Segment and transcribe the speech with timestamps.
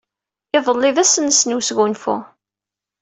[0.57, 2.15] Iḍelli d ass-nnes n wesgunfu.